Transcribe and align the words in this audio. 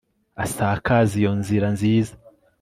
asakaze 0.43 1.13
iyo 1.21 1.31
nzira 1.39 1.67
nziza 1.75 2.13